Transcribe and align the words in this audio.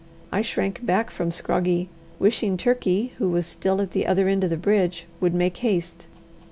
I 0.31 0.41
shrank 0.41 0.83
back 0.83 1.11
from 1.11 1.29
Scroggie, 1.31 1.87
wishing 2.17 2.57
Turkey, 2.57 3.13
who 3.19 3.29
was 3.29 3.45
still 3.45 3.79
at 3.83 3.91
the 3.91 4.07
other 4.07 4.27
end 4.27 4.43
of 4.43 4.49
the 4.49 4.57
bridge, 4.57 5.05
would 5.19 5.35
make 5.35 5.57
haste. 5.57 6.07